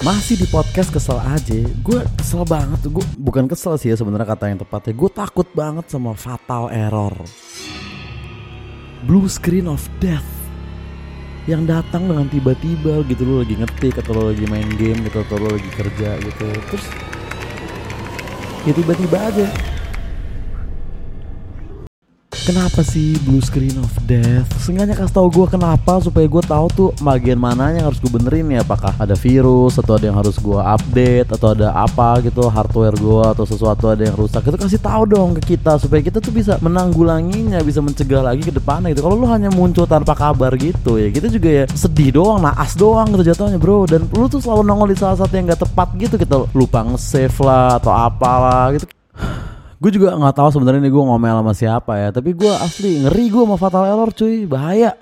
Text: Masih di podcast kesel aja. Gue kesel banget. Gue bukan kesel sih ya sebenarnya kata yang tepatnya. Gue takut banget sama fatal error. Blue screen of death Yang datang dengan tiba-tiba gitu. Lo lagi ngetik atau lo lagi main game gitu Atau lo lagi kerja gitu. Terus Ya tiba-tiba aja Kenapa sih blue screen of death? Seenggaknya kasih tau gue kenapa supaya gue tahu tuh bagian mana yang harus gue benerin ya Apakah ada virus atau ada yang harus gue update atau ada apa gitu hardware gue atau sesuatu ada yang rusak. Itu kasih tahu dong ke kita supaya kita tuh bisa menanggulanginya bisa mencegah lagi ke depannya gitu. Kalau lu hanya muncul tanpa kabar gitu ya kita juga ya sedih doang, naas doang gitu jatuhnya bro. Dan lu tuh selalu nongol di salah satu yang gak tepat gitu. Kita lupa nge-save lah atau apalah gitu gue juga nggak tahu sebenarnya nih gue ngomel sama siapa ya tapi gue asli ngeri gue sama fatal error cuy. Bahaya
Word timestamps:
Masih 0.00 0.40
di 0.40 0.48
podcast 0.48 0.88
kesel 0.88 1.20
aja. 1.20 1.60
Gue 1.84 2.00
kesel 2.16 2.40
banget. 2.48 2.88
Gue 2.88 3.04
bukan 3.20 3.44
kesel 3.44 3.76
sih 3.76 3.92
ya 3.92 4.00
sebenarnya 4.00 4.32
kata 4.32 4.48
yang 4.48 4.56
tepatnya. 4.56 4.96
Gue 4.96 5.12
takut 5.12 5.44
banget 5.52 5.92
sama 5.92 6.16
fatal 6.16 6.72
error. 6.72 7.12
Blue 9.04 9.28
screen 9.28 9.64
of 9.64 9.80
death 9.96 10.24
Yang 11.44 11.68
datang 11.68 12.08
dengan 12.08 12.32
tiba-tiba 12.32 13.04
gitu. 13.12 13.28
Lo 13.28 13.44
lagi 13.44 13.60
ngetik 13.60 14.00
atau 14.00 14.16
lo 14.16 14.22
lagi 14.32 14.44
main 14.48 14.68
game 14.76 15.04
gitu 15.04 15.20
Atau 15.20 15.36
lo 15.36 15.52
lagi 15.52 15.68
kerja 15.68 16.16
gitu. 16.16 16.48
Terus 16.48 16.84
Ya 18.64 18.72
tiba-tiba 18.72 19.20
aja 19.20 19.52
Kenapa 22.50 22.82
sih 22.82 23.14
blue 23.22 23.38
screen 23.38 23.78
of 23.78 23.94
death? 24.10 24.42
Seenggaknya 24.58 24.98
kasih 24.98 25.14
tau 25.14 25.30
gue 25.30 25.46
kenapa 25.46 26.02
supaya 26.02 26.26
gue 26.26 26.42
tahu 26.42 26.66
tuh 26.74 26.90
bagian 26.98 27.38
mana 27.38 27.70
yang 27.70 27.86
harus 27.86 28.02
gue 28.02 28.10
benerin 28.10 28.50
ya 28.50 28.66
Apakah 28.66 28.90
ada 28.98 29.14
virus 29.14 29.78
atau 29.78 29.94
ada 29.94 30.10
yang 30.10 30.18
harus 30.18 30.34
gue 30.34 30.58
update 30.58 31.30
atau 31.30 31.54
ada 31.54 31.70
apa 31.70 32.18
gitu 32.26 32.50
hardware 32.50 32.98
gue 32.98 33.22
atau 33.38 33.46
sesuatu 33.46 33.94
ada 33.94 34.02
yang 34.02 34.18
rusak. 34.18 34.42
Itu 34.42 34.58
kasih 34.58 34.82
tahu 34.82 35.02
dong 35.06 35.38
ke 35.38 35.54
kita 35.54 35.78
supaya 35.78 36.02
kita 36.02 36.18
tuh 36.18 36.34
bisa 36.34 36.58
menanggulanginya 36.58 37.62
bisa 37.62 37.78
mencegah 37.78 38.18
lagi 38.18 38.42
ke 38.42 38.50
depannya 38.50 38.98
gitu. 38.98 39.06
Kalau 39.06 39.14
lu 39.14 39.30
hanya 39.30 39.54
muncul 39.54 39.86
tanpa 39.86 40.18
kabar 40.18 40.50
gitu 40.58 40.98
ya 40.98 41.06
kita 41.14 41.30
juga 41.30 41.54
ya 41.54 41.64
sedih 41.70 42.18
doang, 42.18 42.42
naas 42.42 42.74
doang 42.74 43.14
gitu 43.14 43.30
jatuhnya 43.30 43.62
bro. 43.62 43.86
Dan 43.86 44.10
lu 44.10 44.26
tuh 44.26 44.42
selalu 44.42 44.66
nongol 44.66 44.90
di 44.90 44.98
salah 44.98 45.22
satu 45.22 45.38
yang 45.38 45.54
gak 45.54 45.70
tepat 45.70 45.94
gitu. 46.02 46.18
Kita 46.18 46.50
lupa 46.50 46.82
nge-save 46.82 47.38
lah 47.46 47.78
atau 47.78 47.94
apalah 47.94 48.74
gitu 48.74 48.90
gue 49.80 49.90
juga 49.96 50.12
nggak 50.12 50.36
tahu 50.36 50.48
sebenarnya 50.52 50.84
nih 50.84 50.92
gue 50.92 51.04
ngomel 51.08 51.36
sama 51.40 51.54
siapa 51.56 51.92
ya 51.96 52.08
tapi 52.12 52.36
gue 52.36 52.52
asli 52.52 53.00
ngeri 53.00 53.32
gue 53.32 53.42
sama 53.48 53.56
fatal 53.56 53.84
error 53.88 54.12
cuy. 54.12 54.44
Bahaya 54.44 54.92